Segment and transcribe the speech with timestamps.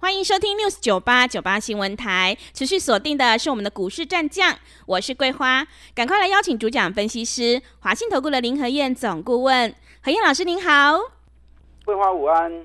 [0.00, 4.56] 欢迎收听 News 九八九八新闻台，持续锁定的是我们的股市战将，
[4.86, 11.00] 我是桂花，赶快来邀请主讲分析师华信投顾的林和燕总顾问，何燕老师您好，
[11.84, 12.64] 桂花午安，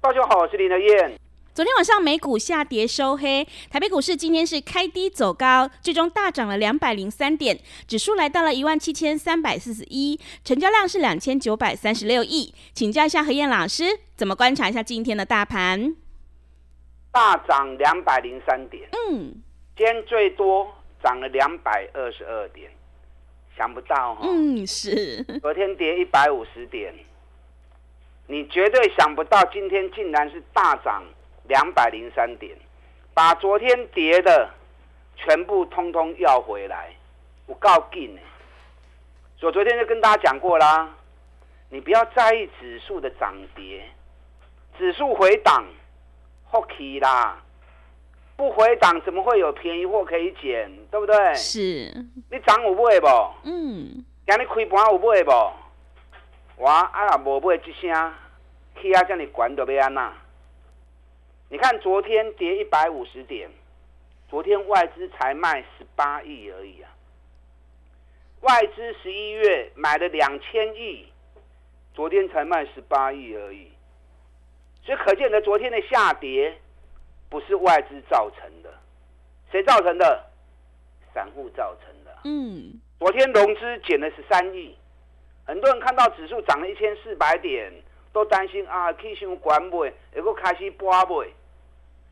[0.00, 1.20] 大家好，我是林和燕。
[1.54, 12.54] 昨天晚上美股下跌收黑，台北股市今天是开低走高，最终大涨了两百零三点，指数来到了一万七千三百四十一，成交量是两千九百三十六亿。
[12.72, 13.84] 请教一下何燕老师，
[14.16, 15.94] 怎么观察一下今天的大盘？
[17.12, 19.34] 大涨两百零三点，嗯，
[19.76, 22.70] 今天最多涨了两百二十二点，
[23.56, 26.94] 想不到哈，嗯，是，昨天跌一百五十点，
[28.28, 31.02] 你绝对想不到今天竟然是大涨
[31.48, 32.56] 两百零三点，
[33.12, 34.48] 把昨天跌的
[35.16, 36.94] 全部通通要回来，
[37.46, 38.20] 我告劲呢，
[39.40, 40.94] 我昨天就跟大家讲过啦，
[41.70, 43.84] 你不要在意指数的涨跌，
[44.78, 45.64] 指数回档。
[46.50, 47.40] 好气啦！
[48.36, 50.68] 不回档怎么会有便宜货可以捡？
[50.90, 51.34] 对不对？
[51.34, 51.92] 是。
[52.28, 53.06] 你涨有买不？
[53.44, 54.04] 嗯。
[54.26, 55.30] 今日开盘有买不？
[56.56, 58.14] 我啊也无买一声，
[58.80, 60.12] 气啊这么悬，就要安那？
[61.50, 63.48] 你看昨天跌一百五十点，
[64.28, 66.90] 昨天外资才卖十八亿而已啊。
[68.40, 71.06] 外资十一月买了两千亿，
[71.94, 73.70] 昨天才卖十八亿而已。
[74.82, 76.58] 所以可见的，昨天的下跌
[77.28, 78.72] 不是外资造成的，
[79.50, 80.26] 谁造成的？
[81.12, 82.18] 散户造成的。
[82.24, 84.76] 嗯，昨天融资减了十三亿，
[85.44, 87.72] 很多人看到指数涨了一千四百点，
[88.12, 91.34] 都担心啊，气象管尾，又果开始波尾，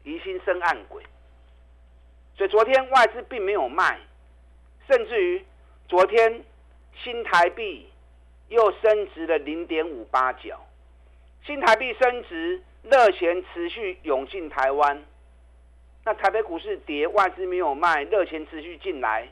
[0.02, 1.02] 疑心生暗鬼。
[2.36, 3.98] 所以昨天外资并没有卖，
[4.88, 5.44] 甚至于
[5.88, 6.44] 昨天
[7.02, 7.88] 新台币
[8.48, 10.60] 又升值了零点五八角。
[11.46, 12.60] 新台币升值，
[12.90, 15.02] 热钱持续涌进台湾。
[16.04, 19.28] 那台北股市跌，外资没有卖，热钱持续进来，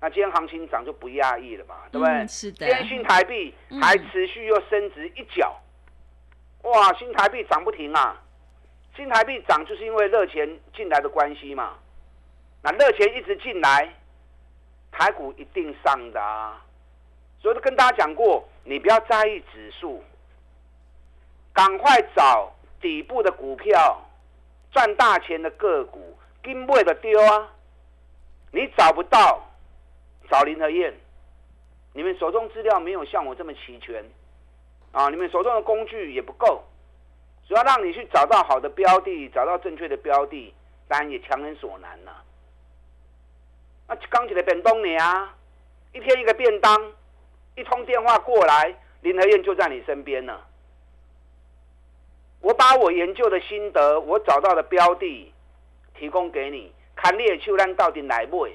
[0.00, 2.26] 那今天行情涨就不压抑了嘛，对不对？
[2.28, 2.66] 是的。
[2.66, 3.52] 今天新台币
[3.82, 5.56] 还持续又升值一角，
[6.62, 8.22] 哇，新台币涨不停啊！
[8.94, 11.74] 新台币涨就是因为热钱进来的关系嘛。
[12.62, 13.92] 那热钱一直进来，
[14.92, 16.64] 台股一定上的啊。
[17.40, 20.04] 所以都跟大家讲过，你不要在意指数。
[21.52, 24.02] 赶快找底部的股票，
[24.72, 27.52] 赚大钱的个股，跟不的丢啊！
[28.52, 29.42] 你找不到，
[30.30, 30.94] 找林和燕。
[31.92, 34.04] 你们手中资料没有像我这么齐全
[34.92, 35.08] 啊！
[35.08, 36.62] 你们手中的工具也不够，
[37.48, 40.54] 主要让你去找到好的标的，找到正确的标的，
[40.88, 42.22] 当然也强人所难了。
[43.88, 45.34] 那刚起来便当你啊，
[45.92, 46.92] 一天一个便当，
[47.54, 50.38] 一通电话过来，林和燕就在你身边呢。
[52.40, 55.32] 我把我研究的心得，我找到的标的，
[55.98, 56.72] 提供给你。
[56.94, 58.50] 看猎秋咱到底来买，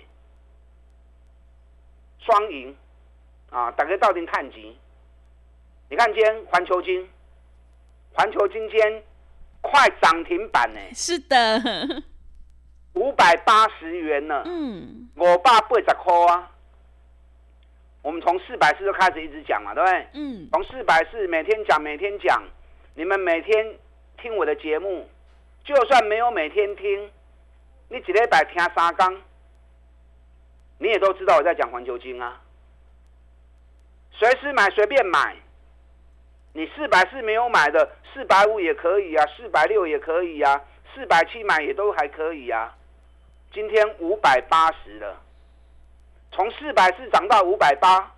[2.19, 2.75] 双赢
[3.51, 3.69] 啊！
[3.71, 4.75] 大家到底看几？
[5.89, 7.07] 你看今天环球金，
[8.13, 9.03] 环球金天
[9.61, 10.79] 快涨停板呢？
[10.93, 12.03] 是的，
[12.95, 14.41] 五百八十元呢。
[14.45, 16.51] 嗯，我爸八十块啊。
[18.01, 20.07] 我们从四百四就开始一直讲嘛，对不对？
[20.13, 22.41] 嗯，从四百四每天讲，每天讲。
[22.93, 23.77] 你们每天
[24.17, 25.07] 听我的节目，
[25.63, 27.11] 就算没有每天听，
[27.89, 29.21] 你几礼拜听三缸，
[30.77, 32.41] 你也都知道我在讲环球金啊。
[34.11, 35.35] 随时买，随便买。
[36.53, 40.61] 你四百四没有买的，四百五也可以啊，四百六也可以啊，
[40.93, 42.75] 四百七买也都还可以啊。
[43.53, 45.21] 今天五百八十了，
[46.33, 48.13] 从四百四涨到五百八，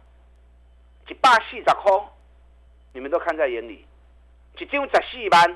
[1.07, 1.91] 一百四十块，
[2.91, 3.85] 你们都看在眼里。
[4.59, 5.49] 一张十四万，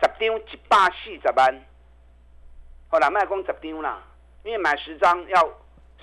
[0.00, 1.62] 十张一百四十万。
[2.88, 4.02] 好了，卖光十张啦，
[4.44, 5.48] 因为买十张要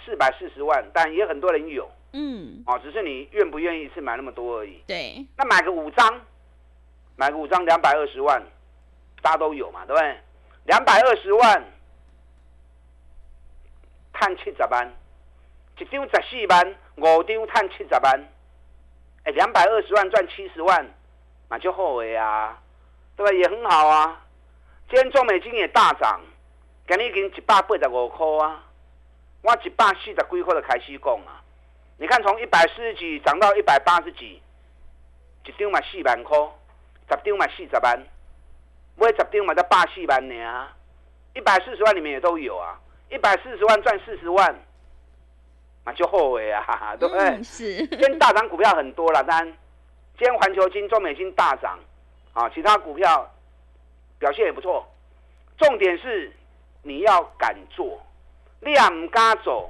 [0.04, 1.90] 四百四十万，但也很多人有。
[2.14, 2.64] 嗯。
[2.68, 4.84] 哦，只是你愿不愿意一次买那么多而已。
[4.86, 5.26] 对。
[5.38, 6.22] 那买个五张，
[7.16, 8.44] 买个五张两百二十万，
[9.22, 10.18] 大家都有嘛，对不对？
[10.66, 11.64] 两百二十万，
[14.14, 14.94] 赚七十万，
[15.80, 18.28] 一张十四万，五张赚七十万。
[19.24, 20.86] 哎，两百二十万赚七十万。
[21.50, 22.60] 那就后悔啊，
[23.16, 23.32] 对吧？
[23.32, 24.22] 也很好啊。
[24.90, 26.20] 今天中美金也大涨，
[26.88, 28.64] 今日已经一百八十五块啊。
[29.42, 31.42] 我一百四十几块就开始讲啊。
[31.98, 34.42] 你看从一百四十几涨到一百八十几，
[35.46, 36.38] 一张嘛四万块，
[37.10, 38.04] 十张嘛四十万，
[38.96, 40.68] 买十张嘛才八四万呢。
[41.34, 44.56] 一百四十万里面也都有啊，一百四十万赚四十万，
[45.84, 47.44] 那就后悔啊，对不对？
[47.44, 47.88] 是。
[47.88, 49.58] 今天大涨股票很多了，当然，
[50.18, 51.78] 今天环球金、中美金大涨，
[52.34, 53.30] 啊，其他股票
[54.18, 54.86] 表现也不错。
[55.58, 56.32] 重点是
[56.84, 58.02] 你要敢做，
[58.62, 59.70] 你也唔敢走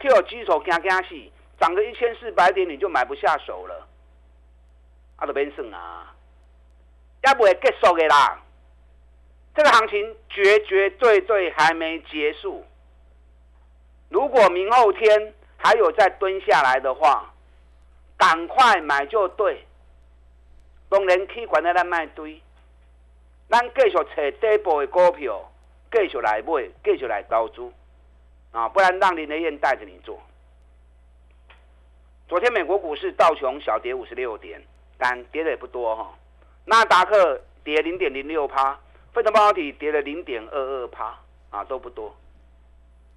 [0.00, 1.30] ，Q 基手惊惊死，
[1.60, 3.86] 涨个一千四百点你就买不下手了，
[5.16, 6.14] 啊，都免算啊，
[7.24, 8.42] 也不会结束的啦。
[9.54, 12.64] 这个行情绝绝对对还没结束。
[14.08, 17.29] 如果明后天还有再蹲下来的话，
[18.20, 19.64] 赶快买就对。
[20.90, 22.38] 当然，去管在咱卖堆，
[23.48, 25.50] 咱继续找底部的股票，
[25.90, 27.72] 继续来买，继续来投资
[28.52, 28.68] 啊！
[28.68, 30.20] 不然让林德燕带着你做。
[32.28, 34.62] 昨天美国股市道琼小跌五十六点，
[34.98, 36.12] 但跌的也不多哈。
[36.66, 38.78] 纳达克跌零点零六趴。
[39.12, 41.18] 费城半导体跌了零点二二趴
[41.50, 42.14] 啊，都不多。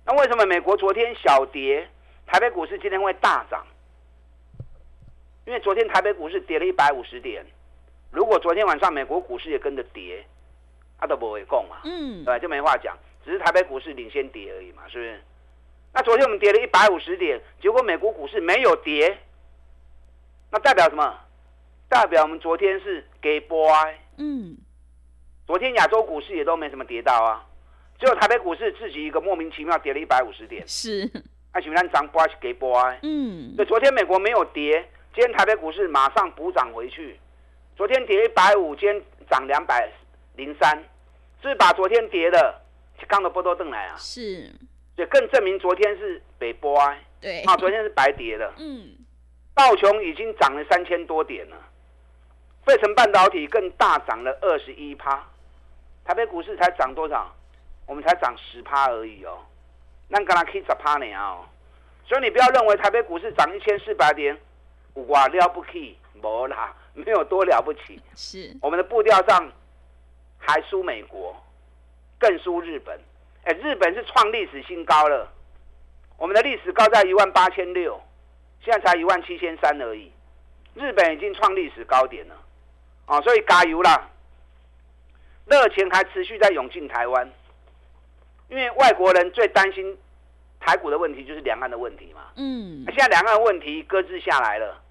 [0.05, 1.88] 那为什么美国昨天小跌，
[2.25, 3.63] 台北股市今天会大涨？
[5.45, 7.45] 因为昨天台北股市跌了一百五十点，
[8.11, 10.25] 如果昨天晚上美国股市也跟着跌，
[10.99, 15.21] 它都不会供嘛，嗯，对，就没话讲，只是台北股市领先跌而已嘛，是不是？
[15.93, 19.17] 那昨天我们跌了一百五十点，结果美国股市没有跌，
[20.51, 21.19] 那代表什么？
[21.89, 23.69] 代表我们昨天是给 boy，
[24.17, 24.57] 嗯。
[25.45, 27.45] 昨天亚洲股市也都没什么跌到啊，
[27.99, 30.65] 只有台北股市自己一个莫名其妙跌了一百五十点。
[30.65, 31.07] 是，
[31.53, 32.97] 那喜欢涨波是给波啊。
[33.03, 33.53] 嗯。
[33.55, 37.19] 对，昨天美国没有跌，今天台北股市马上补涨回去。
[37.75, 39.88] 昨天跌一百五，今天涨两百
[40.36, 40.83] 零三，
[41.42, 42.60] 是把昨天跌的
[43.07, 43.95] 刚的波都瞪来啊。
[43.98, 44.51] 是。
[44.95, 46.98] 也更证明昨天是北波啊。
[47.21, 47.42] 对。
[47.44, 48.51] 啊，昨天是白跌的。
[48.57, 48.89] 嗯。
[49.54, 51.56] 道琼已经涨了三千多点了，
[52.65, 55.24] 费城半导体更大涨了二十一趴。
[56.04, 57.31] 台北股市才涨多少？
[57.86, 59.38] 我们才涨十趴而已哦，
[60.07, 61.45] 那刚刚可以十趴呢哦，
[62.07, 64.36] 所以你不要认为台北股市涨一千四百点，
[65.07, 68.01] 哇了不起，没啦， 没有多了不起。
[68.15, 69.51] 是，我们的步调上
[70.37, 71.35] 还输美国，
[72.19, 72.99] 更输日本。
[73.43, 75.29] 哎，日本是创历史新高了，
[76.17, 78.01] 我们的历史高在一万八千六，
[78.63, 80.11] 现在才一万七千三而已，
[80.75, 82.35] 日本已经创历史高点了，
[83.05, 84.09] 啊，所以加油啦！
[85.45, 87.29] 热钱还持续在涌进台湾，
[88.47, 89.97] 因为外国人最担心
[90.61, 92.21] 台股的问题就是两岸的问题嘛。
[92.37, 94.81] 嗯，现在两岸问题搁置下来了，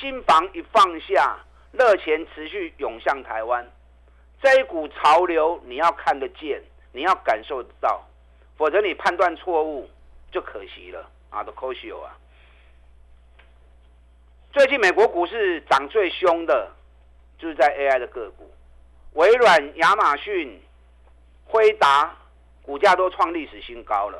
[0.00, 1.38] 新房一放下，
[1.72, 3.66] 热钱持续涌向台湾，
[4.42, 6.62] 这一股潮流你要看得见，
[6.92, 8.02] 你要感受得到，
[8.56, 9.88] 否则你判断错误
[10.30, 12.16] 就可惜了啊，都可惜啊。
[14.52, 16.70] 最近美国股市涨最凶的，
[17.38, 18.50] 就是在 AI 的个股。
[19.14, 20.60] 微软、亚马逊、
[21.44, 22.14] 辉达
[22.62, 24.18] 股价都创历史新高了。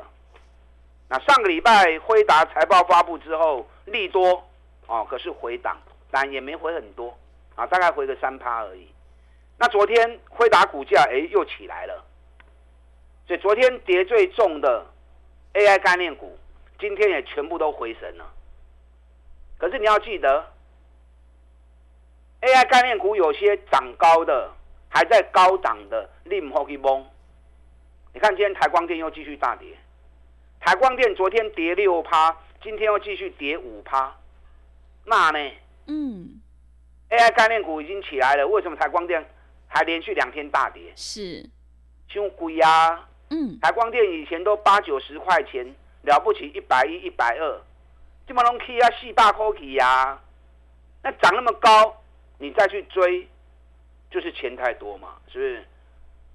[1.07, 4.43] 那上个礼拜辉达财报发布之后，利多
[4.87, 5.77] 哦，可是回档，
[6.11, 7.17] 但也没回很多
[7.55, 8.87] 啊，大概回个三趴而已。
[9.57, 12.03] 那昨天辉达股价哎又起来了，
[13.27, 14.85] 所以昨天跌最重的
[15.53, 16.37] AI 概念股，
[16.79, 18.33] 今天也全部都回神了。
[19.57, 20.51] 可是你要记得
[22.41, 24.51] ，AI 概念股有些涨高的。
[24.87, 27.03] 还在高档的 LimHokibon
[28.13, 29.75] 你看今天台光电又继续大跌，
[30.61, 34.15] 台光电昨天跌六趴，今天又继续跌五趴，
[35.05, 35.51] 那呢？
[35.87, 36.41] 嗯
[37.09, 39.23] ，AI 概念股已经起来了，为什么台光电
[39.67, 40.91] 还连续两天大跌？
[40.95, 41.47] 是，
[42.07, 43.07] 凶贵啊！
[43.29, 45.65] 嗯，台光电以前都八九十块钱，
[46.03, 47.61] 了不起一百一、一百二，
[48.27, 50.19] 这么拢起啊四百块起呀，
[51.03, 51.95] 那涨那么高，
[52.39, 53.27] 你再去追？
[54.11, 55.65] 就是钱太多嘛，是不是？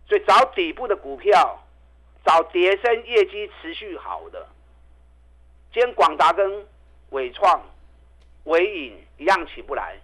[0.09, 1.59] 所以找底部的股票，
[2.25, 4.47] 找叠升业绩持续好的。
[5.73, 6.67] 今天广达跟
[7.11, 7.63] 伟创、
[8.51, 9.97] 伟影一样起不来，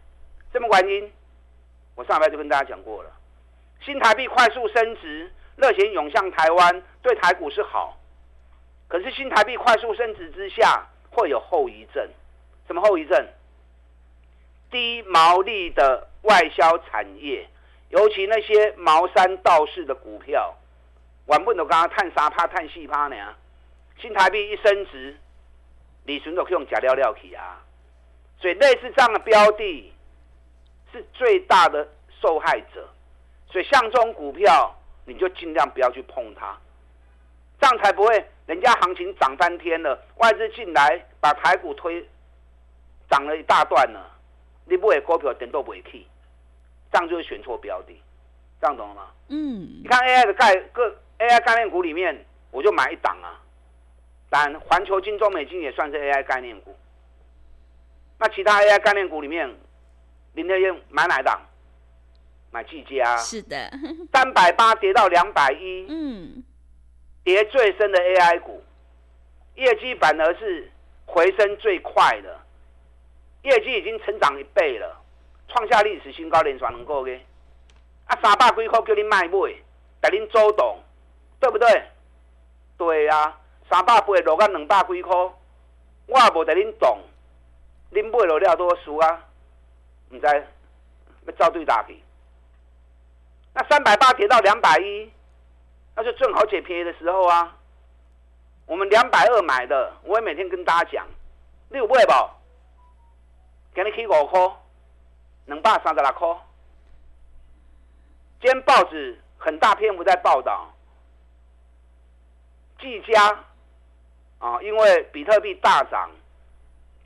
[0.52, 1.12] 什么原因？
[1.96, 3.10] 我上礼拜就跟大家讲过了。
[3.80, 7.98] 新台币快速升值，热钱涌向台湾，对台股是好。
[8.88, 12.08] 可是新台币快速升值之下，会有后遗症。
[12.68, 13.26] 什么后遗症？
[14.70, 17.48] 低毛利的外销产业。
[17.88, 20.54] 尤其那些茅山道士的股票，
[21.26, 23.16] 玩不懂刚刚探沙怕探细趴呢？
[24.00, 25.16] 新台币一升值，
[26.04, 27.62] 你选择可以用假料料起啊！
[28.38, 29.92] 所以类似这样的标的，
[30.92, 31.86] 是最大的
[32.20, 32.88] 受害者。
[33.50, 34.74] 所以像这种股票，
[35.04, 36.56] 你就尽量不要去碰它，
[37.60, 42.06] 这样才不会人家行情涨翻天了，外资进来把台股推
[43.08, 44.10] 涨了一大段了，
[44.64, 46.06] 你不会股票等都不会去，
[46.92, 47.98] 这样就是选错标的，
[48.60, 49.06] 这样懂了吗？
[49.28, 49.80] 嗯。
[49.82, 53.40] 你看 AI 的概各 AI 概念股里面，我就买一档啊。
[54.28, 56.76] 当然，环球金、中美金也算是 AI 概念股。
[58.18, 59.54] 那其他 AI 概念股里面，
[60.34, 61.40] 林德燕买哪档？
[62.50, 63.16] 买技嘉。
[63.18, 63.70] 是的。
[64.12, 65.86] 三百八跌到两百一。
[65.88, 66.42] 嗯。
[67.24, 68.62] 跌最深的 AI 股，
[69.56, 70.70] 业绩反而是
[71.04, 72.40] 回升最快的，
[73.42, 75.02] 业绩已经成长一倍了，
[75.48, 77.20] 创下历史新高，连续两个月。
[78.06, 79.32] 啊，三百几块叫你卖买，
[80.00, 80.78] 带恁周董，
[81.40, 81.82] 对不对？
[82.78, 83.36] 对啊，
[83.68, 85.12] 三百八落到两百几块，
[86.06, 87.00] 我也无带恁动，
[87.96, 89.24] 恁买落了多输啊？
[90.10, 90.26] 唔知
[91.26, 91.98] 要照对打去。
[93.54, 95.10] 那三百八跌到两百一。
[95.98, 97.56] 那就正好捡便宜的时候啊！
[98.66, 101.06] 我们两百二买的，我也每天跟大家讲，
[101.70, 102.36] 六倍吧，
[103.72, 104.38] 给你起五块，
[105.46, 106.28] 两百三十六块。
[108.42, 110.70] 今天报纸很大篇幅在报道，
[112.78, 113.44] 技嘉
[114.38, 116.10] 啊，因为比特币大涨，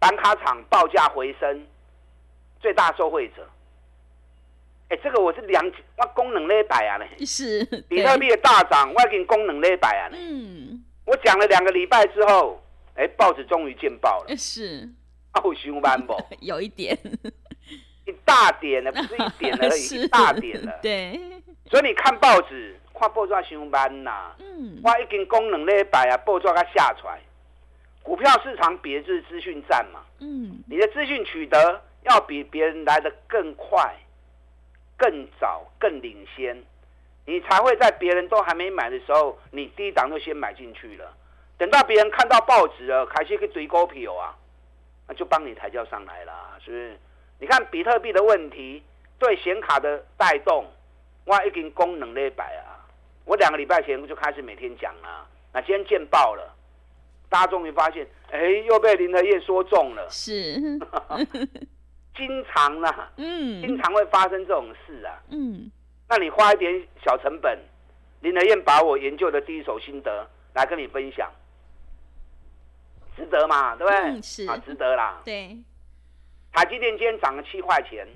[0.01, 1.67] 板卡厂报价回升，
[2.59, 3.47] 最大受惠者。
[4.89, 5.65] 哎，这个我是两
[5.99, 10.19] 我功能礼拜啊呢，是比特币的大涨，我已经功能礼拜啊嘞。
[10.19, 12.61] 嗯，我讲了两个礼拜之后，
[12.97, 14.37] 哎，报纸终于见报了。
[14.37, 14.89] 是，
[15.33, 16.17] 好凶班不？
[16.41, 16.99] 有一点，
[18.07, 20.79] 一大点了，不是一点而 已，一大点了。
[20.83, 21.21] 对，
[21.71, 24.35] 所以你看报纸，看报纸凶班呐。
[24.41, 27.21] 嗯，我已经功能礼拜啊，报纸它下出来。
[28.03, 30.01] 股票市场别是资讯站嘛。
[30.19, 33.97] 嗯，你的资讯取得要比别人来的更快。
[35.03, 36.63] 更早、更领先，
[37.25, 41.11] 你才会在别人都还没买的时候，你低档就先买进去了。
[41.57, 44.37] 等到别人看到报纸了，开始去追股票啊，
[45.09, 46.99] 那就帮你抬轿上来了，是不是？
[47.39, 48.83] 你看比特币的问题
[49.19, 50.67] 对显卡的带动，
[51.25, 52.85] 哇，已经功能一百啊！
[53.25, 56.55] 我两个礼拜前就开始每天讲了，那今天见报了，
[57.31, 60.61] 大家终于发现，哎，又被林德燕说中了，是。
[62.17, 65.71] 经常呢，嗯，经常会发生这种事啊，嗯，
[66.09, 67.57] 那你花一点小成本，
[68.21, 71.31] 林德燕把我研究的第一手心得来跟你分享，
[73.17, 74.21] 值得嘛，对不对？
[74.21, 74.45] 是。
[74.47, 75.23] 啊，值得啦。
[75.25, 75.57] 对，
[76.53, 78.07] 台积电今天涨了七块钱，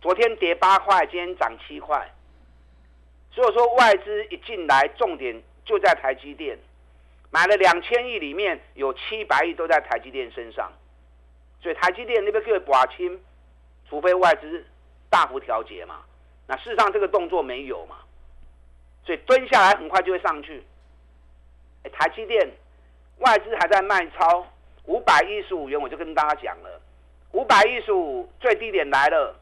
[0.00, 2.08] 昨天跌八块，今天涨七块，
[3.32, 6.56] 所以说外资一进来，重点就在台积电，
[7.30, 10.72] 买了两千亿，里面有七百亿都在台积电身上。
[11.60, 13.20] 所以台积电那边可以寡清，
[13.88, 14.64] 除非外资
[15.10, 16.00] 大幅调节嘛。
[16.46, 17.96] 那事实上这个动作没有嘛，
[19.04, 20.64] 所以蹲下来很快就会上去。
[21.92, 22.48] 台积电
[23.18, 24.46] 外资还在卖超
[24.84, 26.80] 五百一十五元，我就跟大家讲了，
[27.32, 29.34] 五百一十五最低点来了，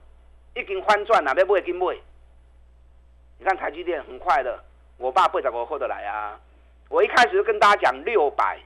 [0.55, 1.93] 已经翻转了，要不会跟不？
[1.93, 4.65] 你看台积电很快的，
[4.97, 6.41] 我爸不找我后的来啊。
[6.89, 8.61] 我一开始就跟大家讲六百。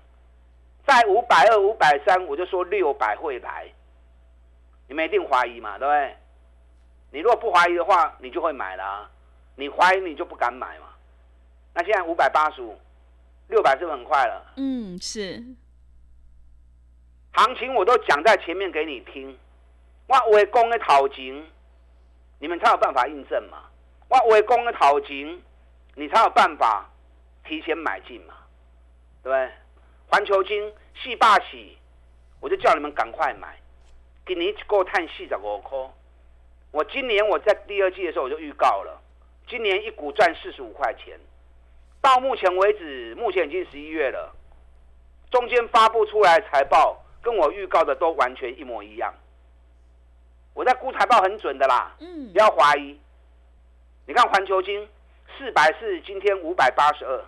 [0.87, 3.71] 在五百二、五百三，我就说六百会来，
[4.89, 6.17] 你们一定怀疑嘛，对不对？
[7.13, 9.09] 你如果不怀疑的话，你就会买了；
[9.55, 10.87] 你怀疑，你就不敢买嘛。
[11.75, 12.77] 那现在五百八十五，
[13.49, 14.53] 六百是不是很快了？
[14.57, 15.41] 嗯，是。
[17.33, 19.39] 行情我都讲在前面给你听，
[20.09, 21.47] 我围攻的讨情，
[22.41, 23.59] 你们才有办法印证嘛。
[24.09, 25.41] 我围攻的讨情，
[25.95, 26.90] 你才有办法
[27.51, 28.35] 提前买进嘛，
[29.25, 29.51] 对不对？
[30.07, 31.77] 环球金四霸喜，
[32.39, 33.59] 我就叫你们赶快买。
[34.25, 35.77] 今年一个碳四十五块，
[36.71, 39.03] 我今年我在第二季的时候我就预告了，
[39.49, 41.19] 今年一股赚四十五块钱。
[42.01, 44.33] 到目前为止，目前已经十一月了，
[45.33, 49.13] 中间发布出来财报跟我预告的都完全一模一样。
[50.55, 52.97] 我在估财报很准的啦，嗯，不要怀疑。
[54.07, 54.89] 你看环球金
[55.37, 57.25] 四百四，今天五百八十二，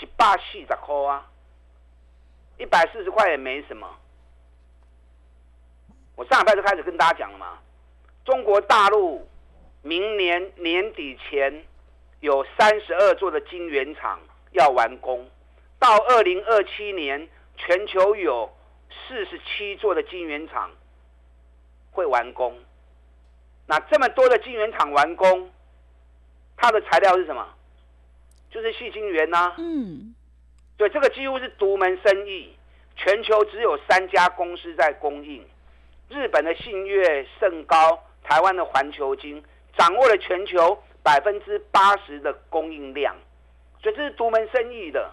[0.00, 1.30] 一百四十块啊。
[2.58, 3.86] 一百四十块也没什么。
[6.14, 7.58] 我上礼拜就开始跟大家讲了嘛，
[8.24, 9.28] 中国大陆
[9.82, 11.62] 明年年底前
[12.20, 14.18] 有三十二座的晶圆厂
[14.52, 15.28] 要完工，
[15.78, 18.50] 到二零二七年全球有
[19.06, 20.70] 四十七座的晶圆厂
[21.90, 22.58] 会完工。
[23.66, 25.52] 那这么多的晶圆厂完工，
[26.56, 27.46] 它的材料是什么？
[28.56, 29.54] 就是细晶圆呐。
[29.58, 30.14] 嗯。
[30.78, 32.56] 对，这个几乎是独门生意，
[32.96, 35.46] 全球只有三家公司在供应。
[36.08, 39.42] 日本的信越、盛高，台湾的环球金，
[39.76, 43.14] 掌握了全球百分之八十的供应量，
[43.82, 45.10] 所以这是独门生意的，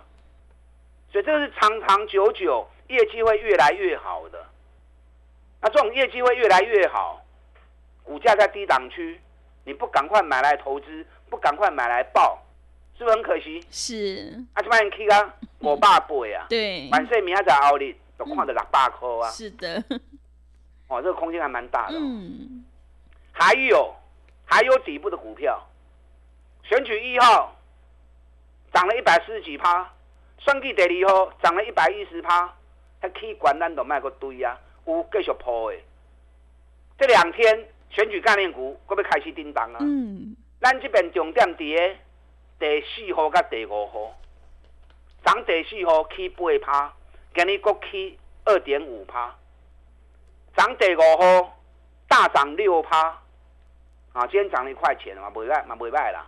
[1.11, 4.45] 所以这个是长长久久，业绩会越来越好的。
[5.61, 7.21] 那这种业绩会越来越好，
[8.03, 9.19] 股价在低档区，
[9.65, 12.42] 你不赶快买来投资，不赶快买来报，
[12.97, 13.65] 是不是很可惜？
[13.71, 14.43] 是。
[14.53, 19.29] 啊，这帮人 K 啊，五百倍啊， 对，万岁明仔在奥利都看到六百块啊。
[19.31, 19.83] 是的。
[20.87, 21.97] 哦，这个空间还蛮大的。
[21.97, 22.63] 嗯。
[23.31, 23.93] 还有，
[24.45, 25.59] 还有底部的股票，
[26.63, 27.55] 选举一号
[28.71, 29.91] 涨了一百四十几趴，
[30.37, 32.53] 选举第二号涨了一百一十趴，
[33.01, 35.77] 还起管咱都卖个堆啊，有继续破的。
[36.99, 39.79] 这两天选举概念股会不会开始叮当啊？
[39.81, 40.35] 嗯。
[40.61, 41.97] 咱这边重点在
[42.63, 44.15] 第四号跟第五号，
[45.25, 46.93] 涨第四号起八趴，
[47.35, 49.35] 今日国起二点五趴，
[50.55, 51.59] 涨第五号
[52.07, 53.21] 大涨六趴。
[54.13, 56.25] 啊，今天涨了一块钱嘛，袂歹嘛，袂歹啦。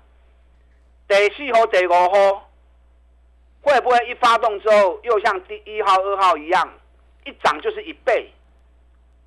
[1.08, 2.50] 第四号、第五号
[3.62, 6.70] 会不会一发动之后，又像第一号、二号一样，
[7.24, 8.30] 一涨就是一倍，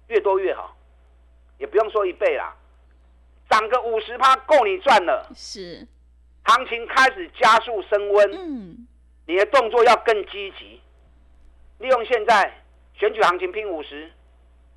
[0.08, 0.76] 越多越好，
[1.56, 2.54] 也不用说一倍啦，
[3.48, 5.26] 涨个五十趴够你赚了。
[5.34, 5.88] 是，
[6.48, 8.88] 行情开始加速升温，嗯，
[9.26, 10.80] 你的动作要更积极，
[11.78, 12.50] 利用现在
[12.94, 14.10] 选举行情拼五十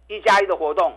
[0.07, 0.93] 一加一的活动，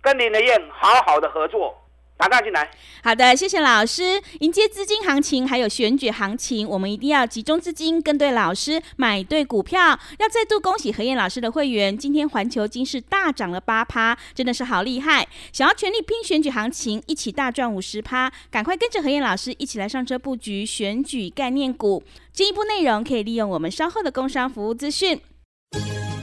[0.00, 1.76] 跟林德燕好好的合作。
[2.18, 2.70] 打大进来，
[3.02, 4.20] 好的，谢谢老师。
[4.40, 9.98] 迎接资金行情，还有选举行情，我们一定要集中资金，跟对老师，买对股票。
[10.18, 15.28] 要再度恭喜何燕老师的会员，今天环球金是大涨了八趴，真的是好厉害。
[15.52, 22.02] 想要全力拼选举行情，一起大赚五十趴，赶快跟着何燕老师一起来上车布局选举概念股。
[22.32, 25.20] 进一步内容可以利用我们稍后的工商服务资讯。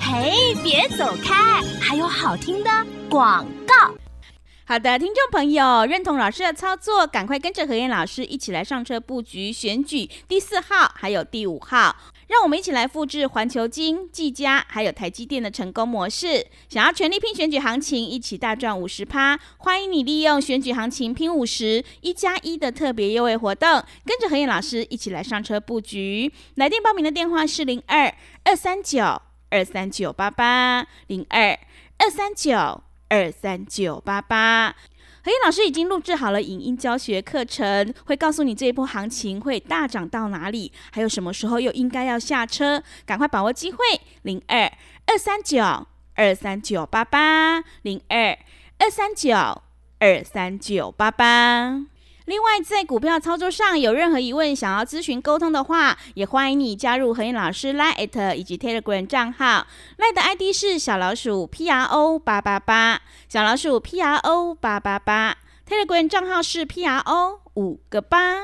[0.01, 2.69] 嘿，别走开，还有好听的
[3.09, 3.93] 广告。
[4.65, 11.93] 好的，听众朋友，认同老师的操作，赶快跟着何燕老师一起来上车布局选举第四号，还有第五号，
[12.27, 16.47] 让我们一起来复制环球金、技嘉还有台积电的成功模式。
[16.69, 26.31] 想要全力拼选举行情，一起大赚五十趴，欢迎你利用选举行情拼五十一加一的特别优惠活动，跟着何燕老师一起来上车布局。
[26.55, 31.59] 来电报名的电话是零二二三九二三九八八零二
[31.97, 32.81] 二三九。
[33.09, 34.75] 二三九八八，
[35.23, 43.77] 何燕老师已经录制好了影音教学课程，会告诉你这一波行情会大涨到哪里，还有什么时候又应该要下车，赶快把握机会。
[44.23, 44.71] 零二
[45.05, 48.37] 二三九二三九八八，零二
[48.79, 49.33] 二三九
[49.99, 51.85] 二三九八八。
[52.25, 59.67] 另外，在股票操作上有任何疑问，想要咨询沟通的话，也欢迎你加入何燕老师 Line 以及 Telegram 账号。
[59.97, 65.37] Line 的 ID 是小老鼠 P R O 八八八，小老鼠 P R O 八八八。
[65.67, 68.37] Telegram 账号是 P R O 五个八。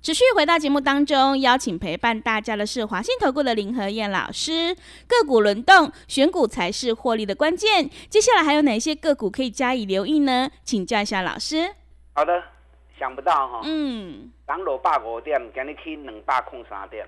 [0.00, 4.74] 持续回到节目当中，邀请陪伴大家的是华信投顾的林和燕老师。
[5.06, 7.90] 个股轮动，选股才是获利的关键。
[8.08, 10.48] 接下来还有哪些个股可以加以留意呢？
[10.64, 11.74] 请教一下老师。
[12.14, 12.57] 好的。
[12.98, 17.06] 想不到哈，嗯，涨六百五点，今日去两百空三点，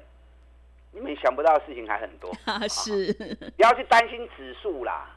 [0.92, 2.32] 你们想不到的事情还很多。
[2.68, 3.12] 是，
[3.56, 5.10] 不要去担心指数啦，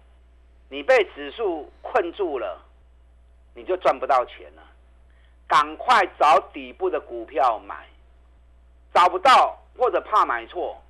[0.69, 2.59] 你被指数困住了，
[3.53, 4.63] 你就赚不到钱了。
[5.47, 7.87] 赶快找底部的股票买，
[8.93, 10.81] 找不到或者怕买错，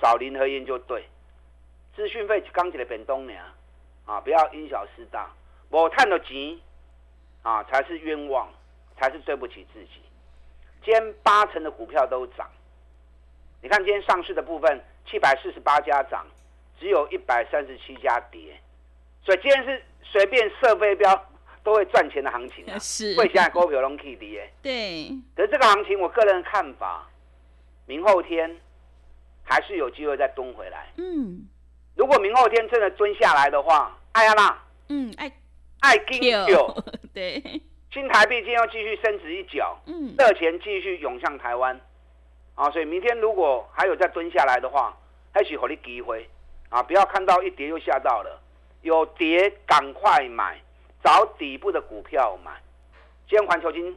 [0.00, 1.04] 找林和燕就对。
[1.96, 3.32] 资讯费刚起来变东呢，
[4.06, 5.30] 啊，不要因小失大，
[5.70, 6.60] 我赚到钱
[7.42, 8.48] 啊才是冤枉。
[9.02, 10.00] 才是对不起自己。
[10.84, 12.48] 今天八成的股票都涨，
[13.60, 16.24] 你看今天上市的部分七百四十八家涨，
[16.78, 18.56] 只有一百三十七家跌，
[19.24, 21.26] 所以今天是随便设飞镖
[21.64, 22.78] 都会赚钱的行情啊！
[22.82, 24.48] 是，会现在股票拢起跌。
[24.62, 25.08] 对。
[25.34, 27.08] 可是这个行情，我个人的看法，
[27.86, 28.56] 明后天
[29.42, 30.92] 还是有机会再蹲回来。
[30.96, 31.48] 嗯。
[31.96, 34.64] 如果明后天真的蹲下来的话，爱呀啦。
[34.88, 35.32] 嗯，爱
[35.80, 36.76] 爱金九。
[37.12, 37.60] 对。
[37.92, 41.78] 新台币今天要继续升值一角，嗯，热钱继续涌向台湾，
[42.54, 44.96] 啊，所以明天如果还有再蹲下来的话，
[45.34, 46.26] 还许火力机会，
[46.70, 48.40] 啊，不要看到一跌又吓到了，
[48.80, 50.58] 有跌赶快买，
[51.04, 52.52] 找底部的股票买。
[53.28, 53.94] 今天环球金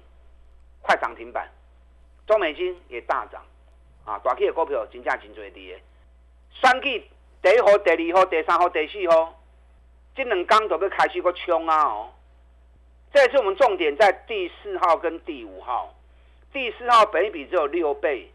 [0.82, 1.50] 快涨停板，
[2.28, 3.42] 中美金也大涨，
[4.04, 5.80] 啊，大企的股票金价真最低的，
[6.52, 7.02] 选举
[7.42, 9.42] 第一号、第二号、第三号、第四号，
[10.14, 12.12] 这两天就要开始个冲啊哦。
[13.16, 15.96] 这次我们重点在第四号跟第五号。
[16.52, 18.30] 第四号本比只有六倍，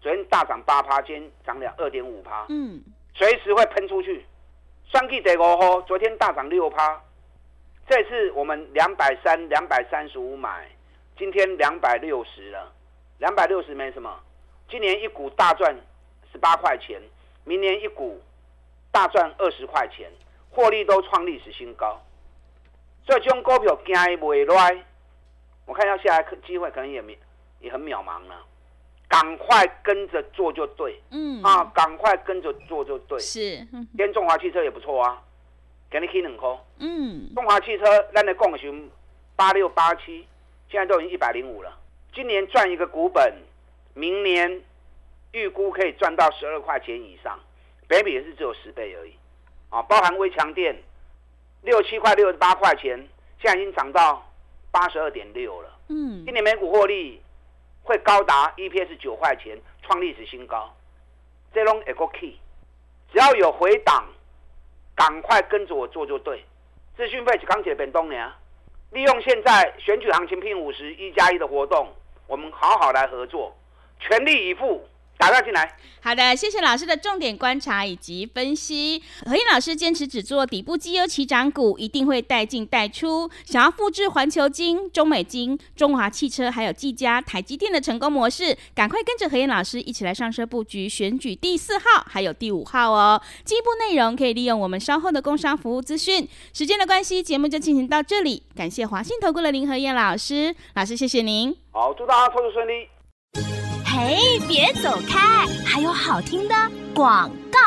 [0.00, 2.44] 昨天大涨八趴，今天涨了二点五趴。
[2.48, 2.82] 嗯，
[3.14, 4.26] 随时会喷出去。
[4.90, 7.00] 双 K 第五号昨天大涨六趴，
[7.86, 10.68] 这次我们两百三、两百三十五买，
[11.16, 12.72] 今天两百六十了。
[13.18, 14.18] 两百六十没什么，
[14.68, 15.72] 今年一股大赚
[16.32, 17.00] 十八块钱，
[17.44, 18.20] 明年一股
[18.90, 20.10] 大赚二十块钱，
[20.50, 22.02] 获利都创历史新高。
[23.06, 24.84] 所以这种股票惊伊袂来，
[25.66, 27.18] 我看要下来机会可能也没
[27.60, 28.44] 也很渺茫了。
[29.06, 33.18] 赶快跟着做就对，嗯啊，赶快跟着做就对。
[33.20, 35.22] 是，今天中华汽车也不错啊，
[35.90, 36.58] 给你开两颗。
[36.78, 38.90] 嗯，中华汽车咱的共寻
[39.36, 40.26] 八六八七，
[40.68, 41.78] 现在都已经一百零五了。
[42.12, 43.34] 今年赚一个股本，
[43.92, 44.62] 明年
[45.32, 47.38] 预估可以赚到十二块钱以上，
[47.86, 49.12] 北比也是只有十倍而已。
[49.68, 50.74] 啊，包含微强电，
[51.64, 52.96] 六七块六十八块钱，
[53.40, 54.24] 现在已经涨到
[54.70, 55.68] 八十二点六了。
[55.88, 57.20] 嗯，今年每股获利。
[57.86, 60.74] 会高达 EPS 九块钱，创历史新高。
[61.52, 62.38] 这拢一个 key，
[63.12, 64.06] 只要有回档，
[64.96, 66.42] 赶快跟着我做就对。
[66.96, 68.26] 资讯费是钢铁本东年，
[68.90, 71.92] 利用现在选举行情拼五十一加一的活动，
[72.26, 73.54] 我们好好来合作，
[74.00, 74.82] 全力以赴。
[75.24, 75.74] 打断进来。
[76.02, 79.02] 好的，谢谢老师的重点观察以及分析。
[79.24, 83.30] 何燕老师坚持只做底部绩优起涨股，一定会带进带出。
[83.46, 93.18] 想要复制环球金、中美金、中华汽车还有技嘉、台积电的成功模式，赶快跟着何燕老师一起来上车布局选举第四号还有第五号哦。
[93.42, 96.28] 进一步内容可以利用我们稍后的工商服务资讯。
[96.52, 98.42] 时间的关系，节目就进行到这里。
[98.54, 101.56] 感谢华信投顾的林何燕老师，老师谢谢您。
[101.70, 103.63] 好，祝大家操作顺利。
[104.06, 105.46] 嘿，别走开！
[105.64, 106.54] 还有好听的
[106.94, 107.58] 广告。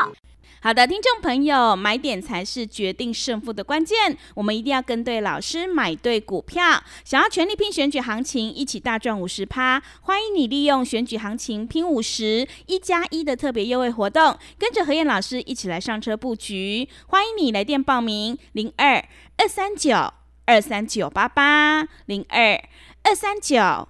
[0.61, 4.15] 好的，听众朋友，买点才是决定胜负的关键。
[4.35, 6.83] 我们一定要跟对老师，买对股票。
[7.03, 16.87] 想要全力拼选举行情，一起大赚五十趴，欢迎你利用选举行情拼五十一加一的特别优惠活动，跟着何燕老师一起来上车布局。
[17.07, 19.03] 欢迎你来电报名：零二
[19.37, 20.13] 二三九
[20.45, 22.63] 二三九八八零二
[23.01, 23.89] 二三九。